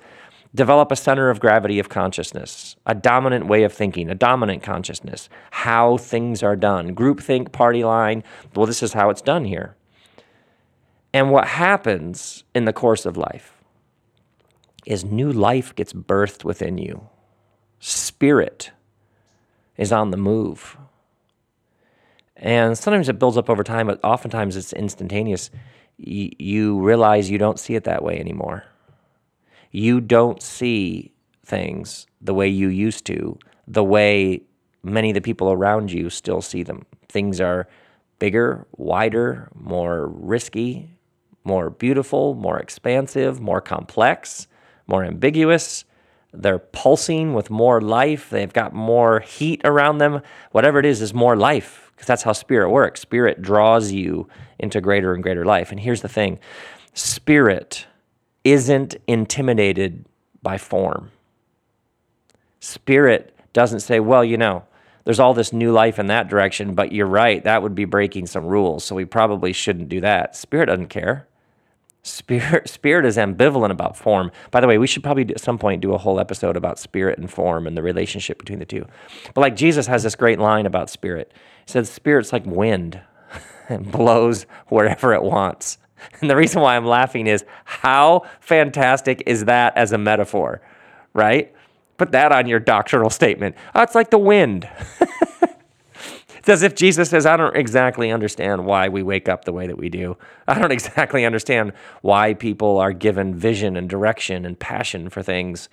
[0.53, 5.29] develop a center of gravity of consciousness, a dominant way of thinking, a dominant consciousness,
[5.49, 6.95] how things are done.
[6.95, 8.23] Groupthink, party line,
[8.55, 9.75] well, this is how it's done here.
[11.11, 13.63] And what happens in the course of life
[14.85, 17.09] is new life gets birthed within you.
[17.79, 18.71] Spirit
[19.77, 20.77] is on the move.
[22.35, 25.49] And sometimes it builds up over time, but oftentimes it's instantaneous.
[25.99, 28.63] Y- you realize you don't see it that way anymore.
[29.71, 31.13] You don't see
[31.45, 33.37] things the way you used to,
[33.67, 34.41] the way
[34.83, 36.85] many of the people around you still see them.
[37.09, 37.67] Things are
[38.19, 40.89] bigger, wider, more risky,
[41.43, 44.47] more beautiful, more expansive, more complex,
[44.87, 45.85] more ambiguous.
[46.33, 48.29] They're pulsing with more life.
[48.29, 50.21] They've got more heat around them.
[50.51, 53.01] Whatever it is, is more life because that's how spirit works.
[53.01, 54.27] Spirit draws you
[54.59, 55.71] into greater and greater life.
[55.71, 56.39] And here's the thing
[56.93, 57.87] spirit
[58.43, 60.05] isn't intimidated
[60.41, 61.11] by form,
[62.59, 64.63] spirit doesn't say, well, you know,
[65.03, 68.27] there's all this new life in that direction, but you're right, that would be breaking
[68.27, 70.35] some rules, so we probably shouldn't do that.
[70.35, 71.27] Spirit doesn't care.
[72.07, 74.31] Spirit, spirit is ambivalent about form.
[74.51, 77.19] By the way, we should probably at some point do a whole episode about spirit
[77.19, 78.85] and form and the relationship between the two.
[79.33, 81.31] But like Jesus has this great line about spirit.
[81.65, 83.01] He says, Spirit's like wind,
[83.69, 85.77] it blows wherever it wants.
[86.21, 90.61] And the reason why I'm laughing is how fantastic is that as a metaphor,
[91.15, 91.51] right?
[91.97, 93.55] Put that on your doctrinal statement.
[93.73, 94.69] Oh, it's like the wind.
[96.47, 99.67] It's as if Jesus says, I don't exactly understand why we wake up the way
[99.67, 100.15] that we do.
[100.47, 105.67] I don't exactly understand why people are given vision and direction and passion for things.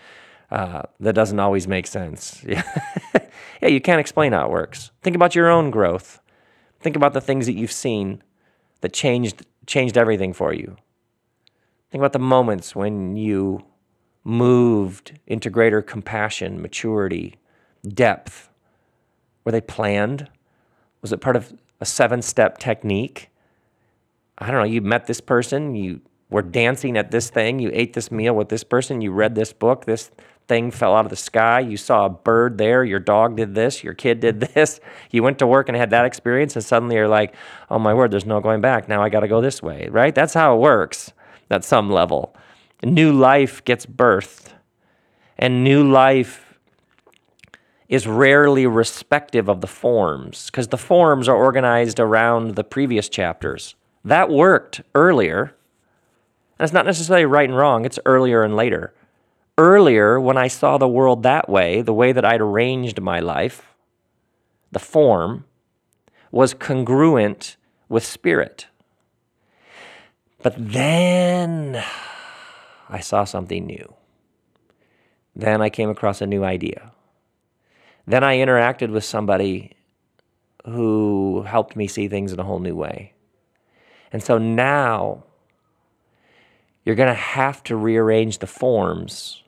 [0.50, 2.42] Uh, that doesn't always make sense.
[2.48, 2.62] yeah,
[3.62, 4.90] you can't explain how it works.
[5.00, 6.20] Think about your own growth.
[6.80, 8.20] Think about the things that you've seen
[8.80, 10.76] that changed changed everything for you.
[11.92, 13.64] Think about the moments when you
[14.24, 17.37] moved into greater compassion, maturity,
[17.87, 18.48] depth?
[19.44, 20.28] Were they planned?
[21.05, 23.29] Was it part of a seven step technique?
[24.38, 27.93] I don't know, you met this person, you were dancing at this thing, you ate
[27.93, 30.11] this meal with this person, you read this book, this
[30.49, 33.85] thing fell out of the sky, you saw a bird there, your dog did this,
[33.85, 37.07] your kid did this, you went to work and had that experience, and suddenly you're
[37.07, 37.35] like,
[37.71, 38.88] oh my word, there's no going back.
[38.88, 40.14] Now I got to go this way, right?
[40.14, 41.12] That's how it works
[41.51, 42.35] at some level
[42.83, 44.53] new life gets birthed,
[45.38, 46.43] and new life
[47.88, 53.75] is rarely respective of the forms because the forms are organized around the previous chapters.
[54.05, 55.55] That worked earlier.
[56.59, 58.94] And it's not necessarily right and wrong, it's earlier and later.
[59.59, 63.75] Earlier, when I saw the world that way, the way that I'd arranged my life,
[64.73, 65.44] the form
[66.31, 67.57] was congruent
[67.88, 68.66] with spirit.
[70.42, 71.83] But then
[72.88, 73.94] I saw something new.
[75.37, 76.93] Then I came across a new idea.
[78.07, 79.77] Then I interacted with somebody
[80.67, 83.12] who helped me see things in a whole new way.
[84.12, 85.25] And so now
[86.85, 89.43] you're going to have to rearrange the forms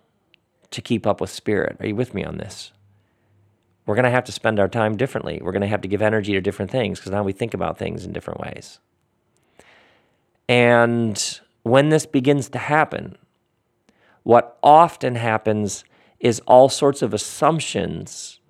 [0.71, 1.77] to keep up with spirit.
[1.81, 2.73] Are you with me on this?
[3.87, 5.41] We're going to have to spend our time differently.
[5.43, 7.79] We're going to have to give energy to different things because now we think about
[7.79, 8.81] things in different ways.
[10.49, 13.17] And when this begins to happen,
[14.23, 15.85] what often happens
[16.19, 18.41] is all sorts of assumptions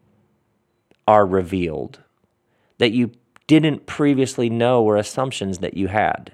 [1.06, 2.00] are revealed
[2.78, 3.12] that you
[3.46, 6.32] didn't previously know were assumptions that you had.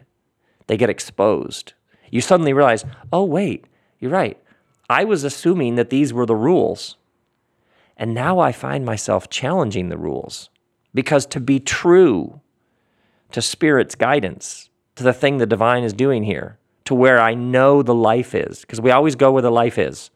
[0.67, 1.75] They get exposed.
[2.11, 3.67] You suddenly realize, oh, wait,
[3.99, 4.39] you're right.
[4.89, 6.97] I was assuming that these were the rules.
[7.97, 10.51] And now I find myself challenging the rules
[10.95, 12.41] because to be true
[13.33, 17.83] to Spirit's guidance, to the thing the divine is doing here, to where I know
[17.83, 20.11] the life is, because we always go where the life is.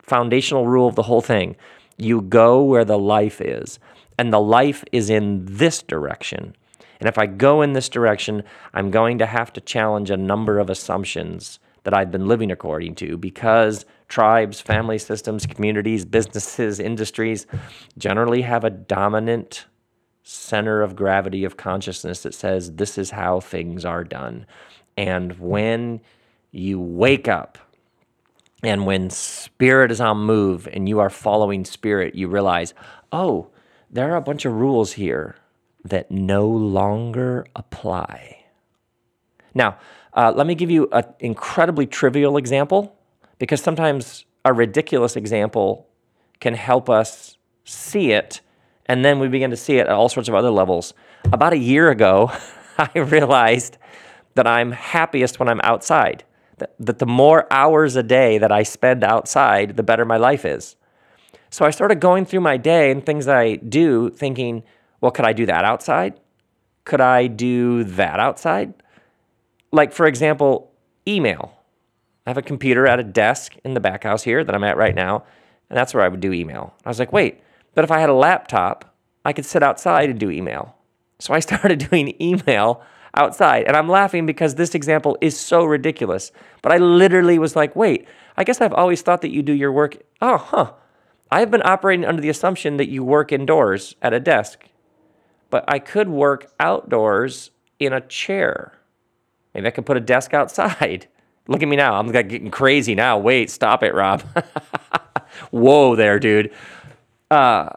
[0.00, 1.56] Foundational rule of the whole thing
[2.04, 3.78] you go where the life is,
[4.18, 6.54] and the life is in this direction.
[7.00, 10.58] And if I go in this direction, I'm going to have to challenge a number
[10.58, 17.46] of assumptions that I've been living according to because tribes, family systems, communities, businesses, industries
[17.98, 19.66] generally have a dominant
[20.22, 24.46] center of gravity of consciousness that says this is how things are done.
[24.96, 26.00] And when
[26.52, 27.58] you wake up
[28.62, 32.74] and when spirit is on move and you are following spirit, you realize,
[33.10, 33.48] oh,
[33.90, 35.36] there are a bunch of rules here
[35.84, 38.44] that no longer apply.
[39.54, 39.78] Now,
[40.14, 42.96] uh, let me give you an incredibly trivial example
[43.38, 45.88] because sometimes a ridiculous example
[46.40, 48.40] can help us see it,
[48.86, 50.94] and then we begin to see it at all sorts of other levels.
[51.32, 52.32] About a year ago,
[52.78, 53.78] I realized
[54.34, 56.24] that I'm happiest when I'm outside.
[56.78, 60.76] That, the more hours a day that I spend outside, the better my life is.
[61.50, 64.62] So I started going through my day and things I do, thinking,
[65.00, 66.18] well, could I do that outside?
[66.84, 68.74] Could I do that outside?
[69.70, 70.72] Like, for example,
[71.06, 71.52] email.
[72.26, 74.76] I have a computer at a desk in the back house here that I'm at
[74.76, 75.24] right now,
[75.68, 76.74] and that's where I would do email.
[76.84, 77.40] I was like, wait,
[77.74, 78.94] but if I had a laptop,
[79.24, 80.76] I could sit outside and do email.
[81.18, 82.82] So I started doing email
[83.14, 83.64] outside.
[83.66, 86.32] And I'm laughing because this example is so ridiculous.
[86.62, 89.72] But I literally was like, wait, I guess I've always thought that you do your
[89.72, 89.96] work.
[90.20, 90.72] Oh, huh.
[91.30, 94.66] I've been operating under the assumption that you work indoors at a desk,
[95.48, 98.78] but I could work outdoors in a chair.
[99.54, 101.08] Maybe I could put a desk outside.
[101.48, 101.94] Look at me now.
[101.94, 103.18] I'm like getting crazy now.
[103.18, 104.22] Wait, stop it, Rob.
[105.50, 106.52] Whoa, there, dude.
[107.30, 107.70] Uh,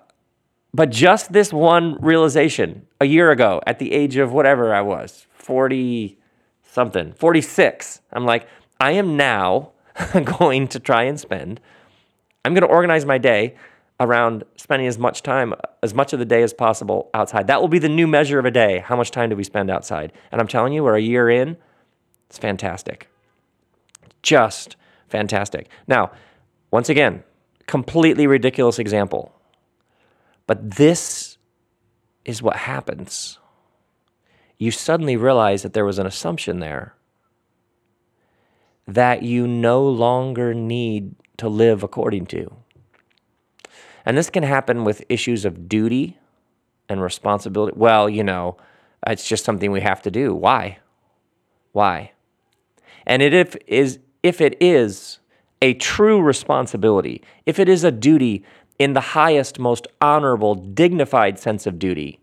[0.76, 5.26] but just this one realization a year ago at the age of whatever I was,
[5.36, 6.20] 40
[6.64, 8.48] something, 46, I'm like,
[8.82, 9.72] I am now
[10.40, 11.62] going to try and spend,
[12.44, 13.56] I'm going to organize my day.
[13.98, 17.48] around spending as much time, as much of the day as possible outside.
[17.48, 18.80] That will be the new measure of a day.
[18.80, 20.12] How much time do we spend outside?
[20.34, 21.56] And I'm telling you, we're a year in.
[22.28, 23.08] It's fantastic.
[24.22, 24.76] Just
[25.08, 25.70] fantastic.
[25.88, 26.12] Now,
[26.72, 27.24] once again,
[27.68, 29.35] completely ridiculous example.
[30.48, 31.38] But this
[32.24, 33.40] is what happens.
[34.58, 36.96] You suddenly realize that there was an assumption there
[38.88, 42.56] that you no longer need to live according to.
[44.06, 46.18] And this can happen with issues of duty
[46.88, 47.74] and responsibility.
[47.76, 48.58] Well, you know,
[49.08, 50.36] it's just something we have to do.
[50.36, 50.78] Why?
[51.72, 52.12] Why?
[53.06, 55.20] And it if is if it is
[55.62, 58.44] a true responsibility, if it is a duty
[58.78, 62.20] in the highest, most honorable, dignified sense of duty,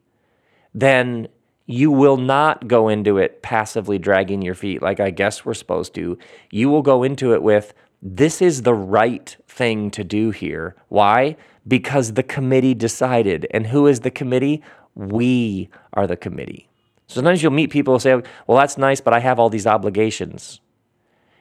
[0.74, 1.28] then
[1.66, 5.94] you will not go into it passively dragging your feet like I guess we're supposed
[5.94, 6.18] to.
[6.50, 10.74] You will go into it with, this is the right thing to do here.
[10.88, 11.36] Why?
[11.66, 13.46] Because the committee decided.
[13.52, 14.62] And who is the committee?
[14.94, 16.68] We are the committee.
[17.06, 19.66] So sometimes you'll meet people who say, well, that's nice, but I have all these
[19.66, 20.60] obligations.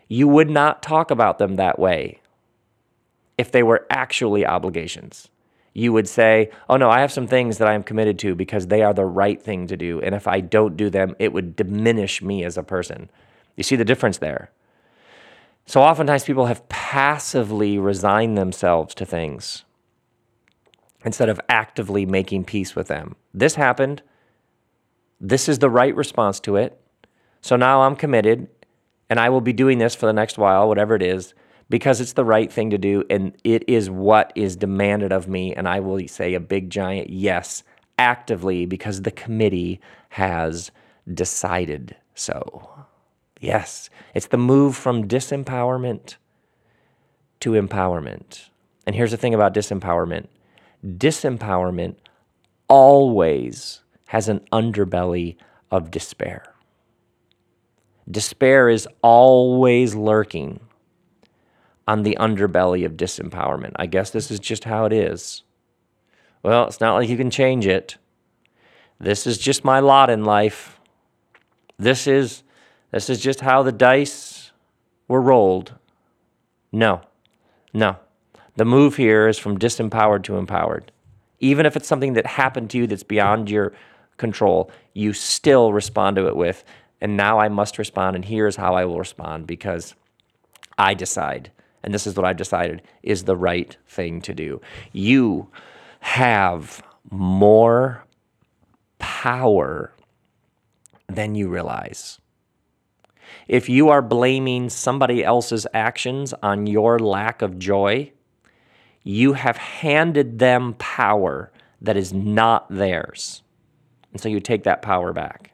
[0.07, 2.20] You would not talk about them that way
[3.37, 5.29] if they were actually obligations
[5.73, 8.67] you would say, Oh, no, I have some things that I am committed to because
[8.67, 10.01] they are the right thing to do.
[10.01, 13.09] And if I don't do them, it would diminish me as a person.
[13.55, 14.51] You see the difference there?
[15.65, 19.63] So oftentimes people have passively resigned themselves to things
[21.05, 23.15] instead of actively making peace with them.
[23.33, 24.01] This happened.
[25.19, 26.79] This is the right response to it.
[27.41, 28.49] So now I'm committed
[29.09, 31.33] and I will be doing this for the next while, whatever it is
[31.71, 35.55] because it's the right thing to do and it is what is demanded of me.
[35.55, 37.63] And I will say a big giant yes
[37.97, 39.79] actively because the committee
[40.09, 40.69] has
[41.11, 42.69] decided so.
[43.39, 46.17] Yes, it's the move from disempowerment
[47.39, 48.49] to empowerment.
[48.85, 50.27] And here's the thing about disempowerment
[50.85, 51.95] disempowerment
[52.67, 55.37] always has an underbelly
[55.69, 56.43] of despair.
[58.09, 60.59] Despair is always lurking
[61.87, 63.73] on the underbelly of disempowerment.
[63.75, 65.43] I guess this is just how it is.
[66.43, 67.97] Well, it's not like you can change it.
[68.99, 70.79] This is just my lot in life.
[71.77, 72.43] This is
[72.91, 74.51] this is just how the dice
[75.07, 75.73] were rolled.
[76.71, 77.01] No.
[77.73, 77.97] No.
[78.55, 80.91] The move here is from disempowered to empowered.
[81.39, 83.73] Even if it's something that happened to you that's beyond your
[84.17, 86.63] control, you still respond to it with,
[86.99, 89.95] and now I must respond, and here's how I will respond because
[90.77, 91.51] I decide
[91.83, 94.61] and this is what I've decided is the right thing to do.
[94.91, 95.49] You
[96.01, 98.05] have more
[98.99, 99.93] power
[101.07, 102.19] than you realize.
[103.47, 108.11] If you are blaming somebody else's actions on your lack of joy,
[109.03, 113.41] you have handed them power that is not theirs.
[114.11, 115.50] And so you take that power back.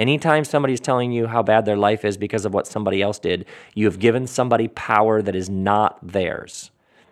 [0.00, 3.44] Anytime somebody's telling you how bad their life is because of what somebody else did,
[3.74, 6.70] you have given somebody power that is not theirs.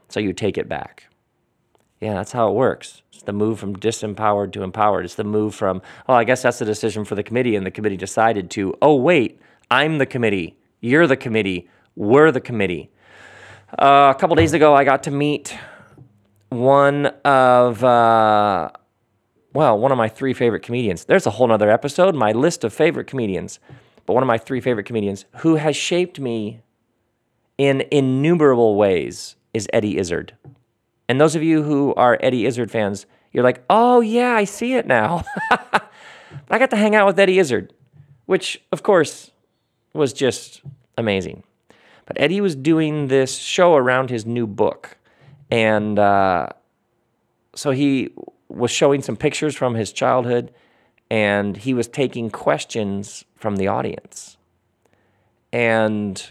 [0.08, 1.06] So you take it back.
[2.00, 3.02] Yeah, that's how it works.
[3.12, 5.04] It's the move from disempowered to empowered.
[5.04, 7.70] It's the move from, oh, I guess that's the decision for the committee, and the
[7.70, 9.38] committee decided to, oh, wait,
[9.70, 10.56] I'm the committee.
[10.80, 11.68] You're the committee.
[11.94, 12.90] We're the committee.
[13.78, 15.54] Uh, a couple days ago, I got to meet
[16.48, 18.70] one of uh,
[19.54, 21.04] well, one of my three favorite comedians.
[21.04, 23.58] There's a whole other episode, my list of favorite comedians.
[24.06, 26.60] But one of my three favorite comedians who has shaped me
[27.56, 30.34] in innumerable ways is Eddie Izzard.
[31.08, 34.74] And those of you who are Eddie Izzard fans, you're like, oh, yeah, I see
[34.74, 35.24] it now.
[36.50, 37.72] I got to hang out with Eddie Izzard,
[38.26, 39.30] which, of course,
[39.92, 40.62] was just
[40.96, 41.42] amazing.
[42.06, 44.96] But Eddie was doing this show around his new book.
[45.50, 46.48] And uh,
[47.54, 48.10] so he
[48.48, 50.52] was showing some pictures from his childhood
[51.10, 54.36] and he was taking questions from the audience.
[55.52, 56.30] And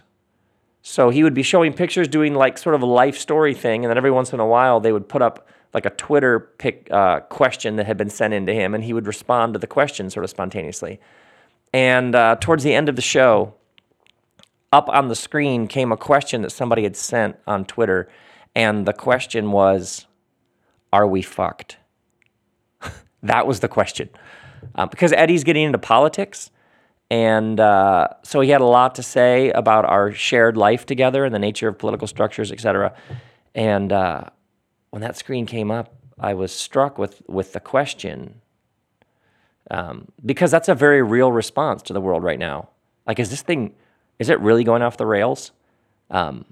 [0.82, 3.90] so he would be showing pictures, doing like sort of a life story thing, and
[3.90, 7.20] then every once in a while they would put up like a Twitter pick uh,
[7.22, 10.10] question that had been sent in to him, and he would respond to the question
[10.10, 11.00] sort of spontaneously.
[11.74, 13.56] And uh, towards the end of the show,
[14.72, 18.08] up on the screen came a question that somebody had sent on Twitter,
[18.56, 20.06] and the question was,
[20.94, 21.78] "Are we fucked?"
[23.24, 24.10] That was the question.
[24.76, 26.52] Uh, because Eddie's getting into politics.
[27.10, 31.34] And uh, so he had a lot to say about our shared life together and
[31.34, 32.94] the nature of political structures, et cetera.
[33.56, 34.24] And uh,
[34.90, 38.42] when that screen came up, I was struck with, with the question
[39.72, 42.70] um, because that's a very real response to the world right now.
[43.06, 43.74] Like, is this thing,
[44.20, 45.52] is it really going off the rails?
[46.10, 46.46] Um,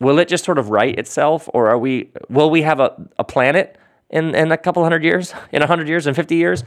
[0.00, 2.10] will it just sort of right itself, or are we?
[2.28, 3.76] Will we have a, a planet
[4.10, 6.64] in in a couple hundred years, in a hundred years, in fifty years?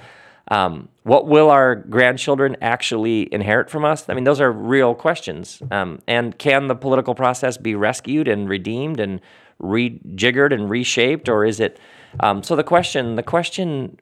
[0.50, 4.08] Um, what will our grandchildren actually inherit from us?
[4.08, 5.62] I mean, those are real questions.
[5.72, 9.20] Um, and can the political process be rescued and redeemed and
[9.62, 11.80] rejiggered and reshaped, or is it?
[12.22, 14.00] Um, so the question, the question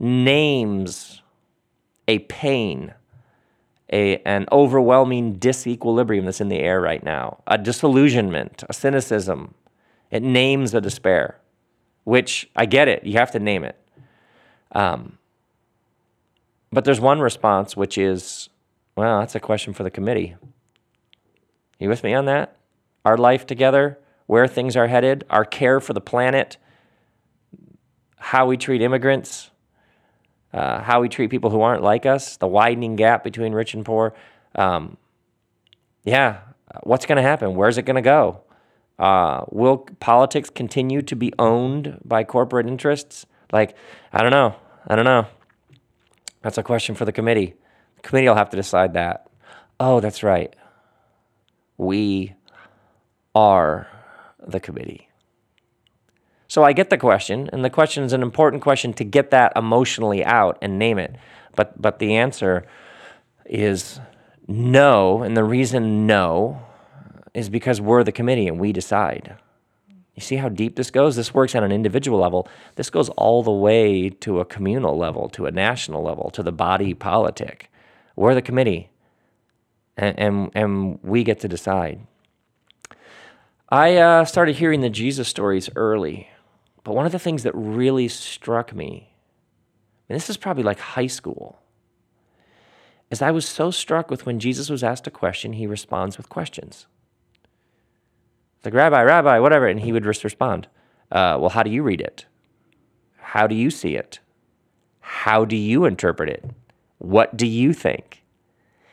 [0.00, 1.22] names
[2.08, 2.94] a pain,
[3.92, 9.54] a an overwhelming disequilibrium that's in the air right now, a disillusionment, a cynicism.
[10.10, 11.38] It names a despair,
[12.04, 13.04] which I get it.
[13.04, 13.76] You have to name it.
[14.72, 15.18] Um,
[16.72, 18.48] but there's one response, which is,
[18.96, 20.36] well, that's a question for the committee.
[21.78, 22.56] You with me on that?
[23.04, 26.56] Our life together, where things are headed, our care for the planet,
[28.16, 29.50] how we treat immigrants,
[30.52, 33.84] uh, how we treat people who aren't like us, the widening gap between rich and
[33.84, 34.14] poor.
[34.54, 34.96] Um,
[36.04, 36.40] yeah,
[36.82, 37.54] what's going to happen?
[37.54, 38.42] Where's it going to go?
[39.00, 43.24] Uh, will politics continue to be owned by corporate interests?
[43.50, 43.74] Like,
[44.12, 44.54] I don't know.
[44.86, 45.26] I don't know.
[46.42, 47.54] That's a question for the committee.
[47.96, 49.26] The committee will have to decide that.
[49.80, 50.54] Oh, that's right.
[51.78, 52.34] We
[53.34, 53.88] are
[54.46, 55.08] the committee.
[56.46, 59.52] So I get the question, and the question is an important question to get that
[59.56, 61.16] emotionally out and name it.
[61.56, 62.66] But but the answer
[63.46, 63.98] is
[64.46, 66.66] no, and the reason no
[67.34, 69.36] is because we're the committee and we decide.
[70.14, 71.16] You see how deep this goes?
[71.16, 72.48] This works on an individual level.
[72.74, 76.52] This goes all the way to a communal level, to a national level, to the
[76.52, 77.70] body politic.
[78.16, 78.90] We're the committee,
[79.96, 82.00] and, and, and we get to decide.
[83.68, 86.28] I uh, started hearing the Jesus stories early,
[86.82, 89.14] but one of the things that really struck me,
[90.08, 91.60] and this is probably like high school,
[93.10, 96.28] is I was so struck with when Jesus was asked a question, he responds with
[96.28, 96.86] questions
[98.64, 100.68] like rabbi, rabbi, whatever, and he would just respond,
[101.10, 102.26] uh, "Well, how do you read it?
[103.18, 104.20] How do you see it?
[105.00, 106.44] How do you interpret it?
[106.98, 108.22] What do you think?"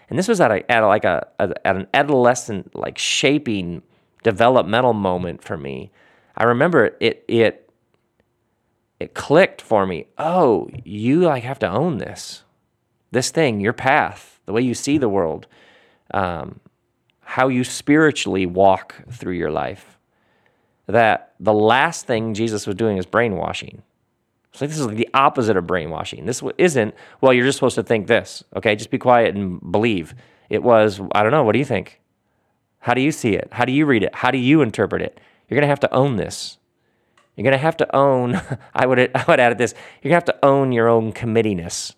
[0.10, 3.82] And this was at a, at like a, a at an adolescent like shaping
[4.24, 5.92] developmental moment for me.
[6.36, 7.68] I remember it it
[9.00, 10.08] it clicked for me.
[10.18, 12.44] Oh, you like have to own this,
[13.12, 15.48] this thing, your path, the way you see the world.
[16.14, 16.60] Um,
[17.28, 20.00] how you spiritually walk through your life.
[20.88, 23.84] That the last thing Jesus was doing is brainwashing.
[24.62, 26.26] Like this is like the opposite of brainwashing.
[26.26, 28.78] This isn't, well, you're just supposed to think this, okay?
[28.78, 30.16] Just be quiet and believe.
[30.50, 32.00] It was, I don't know, what do you think?
[32.80, 33.50] How do you see it?
[33.52, 34.16] How do you read it?
[34.16, 35.20] How do you interpret it?
[35.50, 36.58] You're going to have to own this.
[37.36, 38.42] You're going to have to own,
[38.74, 41.94] I would, I would add this, you're going to have to own your own committiness.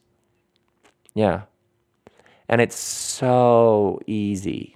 [1.14, 1.44] Yeah.
[2.50, 4.76] And it's so easy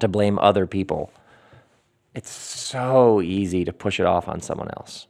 [0.00, 1.12] to blame other people.
[2.14, 5.06] It's so easy to push it off on someone else.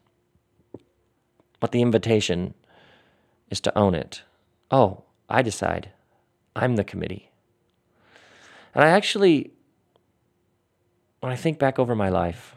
[1.61, 2.55] But the invitation
[3.51, 4.23] is to own it.
[4.71, 5.91] Oh, I decide.
[6.55, 7.31] I'm the committee.
[8.75, 9.53] And I actually,
[11.21, 12.55] when I think back over my life,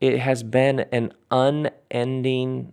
[0.00, 2.72] it has been an unending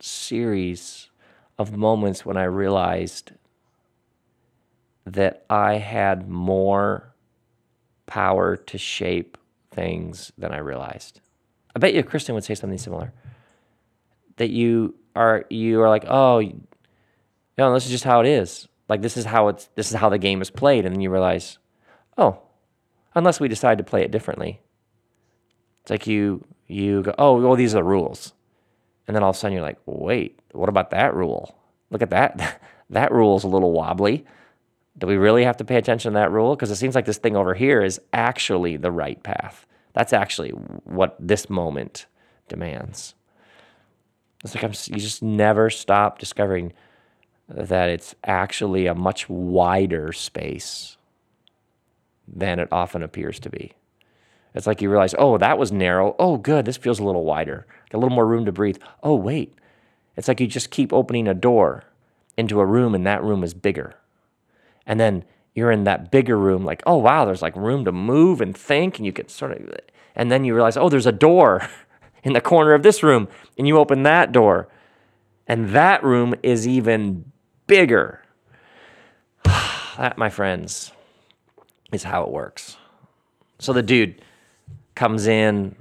[0.00, 1.10] series
[1.58, 3.32] of moments when I realized
[5.12, 7.14] that I had more
[8.06, 9.38] power to shape
[9.70, 11.20] things than I realized.
[11.74, 13.12] I bet you Kristen would say something similar.
[14.36, 16.40] That you are you are like, oh,
[17.58, 18.68] know, this is just how it is.
[18.88, 21.10] Like this is how it's this is how the game is played, and then you
[21.10, 21.58] realize,
[22.16, 22.40] oh,
[23.14, 24.60] unless we decide to play it differently.
[25.82, 28.32] It's like you you go, oh, well, these are the rules,
[29.06, 31.58] and then all of a sudden you're like, wait, what about that rule?
[31.90, 32.62] Look at that.
[32.90, 34.24] that rule's a little wobbly.
[34.98, 36.56] Do we really have to pay attention to that rule?
[36.56, 39.66] Because it seems like this thing over here is actually the right path.
[39.92, 42.06] That's actually what this moment
[42.48, 43.14] demands.
[44.44, 46.72] It's like I'm, you just never stop discovering
[47.48, 50.96] that it's actually a much wider space
[52.26, 53.72] than it often appears to be.
[54.54, 56.16] It's like you realize, oh, that was narrow.
[56.18, 58.78] Oh, good, this feels a little wider, a little more room to breathe.
[59.02, 59.54] Oh, wait.
[60.16, 61.84] It's like you just keep opening a door
[62.36, 63.94] into a room, and that room is bigger.
[64.88, 65.24] And then
[65.54, 68.98] you're in that bigger room, like, oh, wow, there's like room to move and think.
[68.98, 69.70] And you can sort of,
[70.16, 71.68] and then you realize, oh, there's a door
[72.24, 73.28] in the corner of this room.
[73.56, 74.68] And you open that door.
[75.46, 77.30] And that room is even
[77.66, 78.22] bigger.
[79.44, 80.90] that, my friends,
[81.92, 82.76] is how it works.
[83.58, 84.22] So the dude
[84.94, 85.76] comes in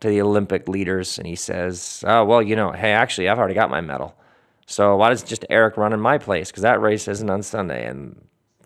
[0.00, 3.54] to the Olympic leaders and he says, Oh, well, you know, hey, actually, I've already
[3.54, 4.16] got my medal.
[4.66, 6.50] So why does just Eric run in my place?
[6.50, 7.86] Because that race isn't on Sunday.
[7.86, 8.20] And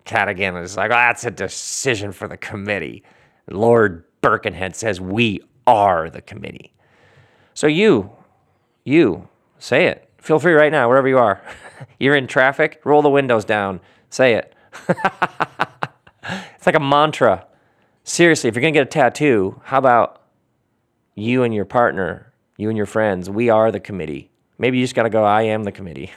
[0.07, 3.02] Cadogan is like, oh, that's a decision for the committee.
[3.50, 6.72] Lord Birkenhead says we are the committee.
[7.54, 8.11] So you,
[8.84, 9.28] you,
[9.59, 10.09] say it.
[10.18, 11.42] Feel free right now, wherever you are.
[11.98, 14.54] You're in traffic, roll the windows down, say it.
[14.88, 17.46] it's like a mantra.
[18.04, 20.22] Seriously, if you're going to get a tattoo, how about
[21.14, 24.30] you and your partner, you and your friends, we are the committee.
[24.59, 26.12] Maybe you just got to go, I am the committee.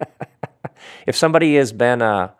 [1.06, 2.32] if somebody has been, uh,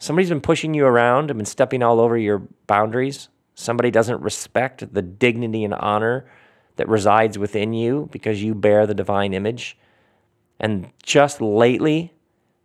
[0.00, 4.92] somebody's been pushing you around and been stepping all over your boundaries, somebody doesn't respect
[4.92, 6.28] the dignity and honor
[6.76, 9.78] that resides within you because you bear the divine image.
[10.58, 12.12] And just lately,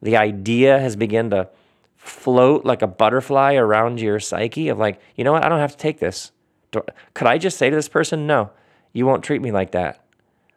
[0.02, 1.50] the idea has begun to
[1.98, 5.44] float like a butterfly around your psyche of like, you know what?
[5.44, 6.32] I don't have to take this.
[6.72, 8.52] Could I just say to this person, no,
[8.94, 10.06] you won't treat me like that?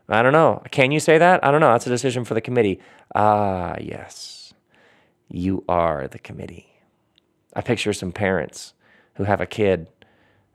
[0.09, 0.63] I don't know.
[0.71, 1.45] Can you say that?
[1.45, 1.73] I don't know.
[1.73, 2.81] That's a decision for the committee.
[3.15, 4.38] Ah, yes.
[5.29, 6.81] You are the committee.
[7.55, 8.75] I picture some parents
[9.15, 9.89] who have a kid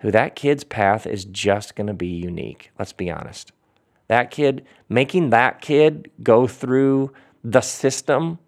[0.04, 2.72] who that kid's path is just going to be unique.
[2.78, 3.54] Let's be honest.
[4.10, 8.40] That kid, making that kid go through the system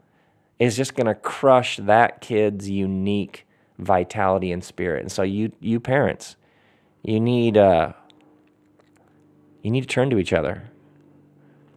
[0.60, 3.48] is just going to crush that kid's unique
[3.80, 5.02] vitality and spirit.
[5.02, 6.36] And so you you parents,
[7.04, 7.94] you need uh
[9.62, 10.70] you need to turn to each other.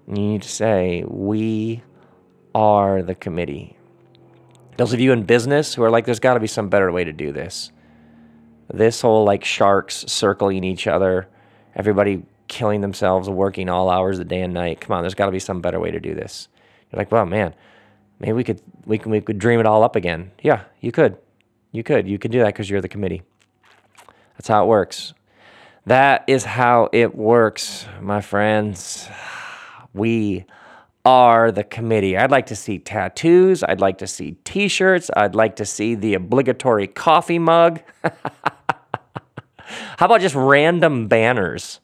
[0.08, 1.84] You need to say, "We
[2.52, 3.77] are the committee."
[4.78, 7.04] Those of you in business who are like, "There's got to be some better way
[7.04, 7.72] to do this."
[8.72, 11.28] This whole like sharks circling each other,
[11.74, 14.80] everybody killing themselves, working all hours of the day and night.
[14.80, 16.48] Come on, there's got to be some better way to do this.
[16.90, 17.54] You're like, well, man,
[18.20, 20.30] maybe we could we can we could dream it all up again.
[20.42, 21.18] Yeah, you could,
[21.72, 23.22] you could, you could do that because you're the committee.
[24.34, 25.12] That's how it works.
[25.86, 29.08] That is how it works, my friends.
[29.94, 30.44] We
[31.08, 32.18] are the committee.
[32.18, 33.62] I'd like to see tattoos.
[33.62, 35.10] I'd like to see t shirts.
[35.16, 37.80] I'd like to see the obligatory coffee mug.
[38.02, 41.80] How about just random banners?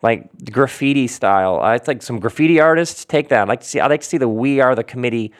[0.00, 1.60] Like graffiti style.
[1.60, 3.42] I think some graffiti artists take that.
[3.42, 3.78] I'd like to see.
[3.78, 5.34] I'd like to see the "We Are the Committee"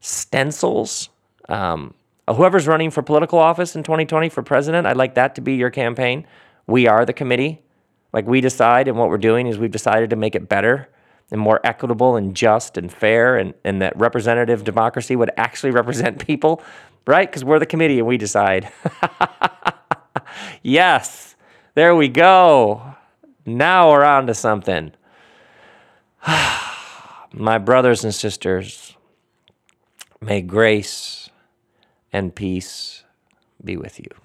[0.00, 1.10] stencils.
[1.50, 1.92] Um,
[2.26, 5.68] whoever's running for political office in 2020 for president, I'd like that to be your
[5.68, 6.26] campaign.
[6.66, 7.60] We are the committee.
[8.14, 10.88] Like we decide, and what we're doing is we've decided to make it better
[11.30, 16.24] and more equitable and just and fair, and, and that representative democracy would actually represent
[16.24, 16.62] people,
[17.06, 17.28] right?
[17.28, 18.70] Because we're the committee and we decide.
[20.62, 21.36] yes,
[21.74, 22.94] there we go.
[23.46, 24.92] Now we're on to something.
[27.34, 28.96] My brothers and sisters,
[30.20, 31.30] may grace
[32.12, 33.04] and peace
[33.64, 34.21] be with you.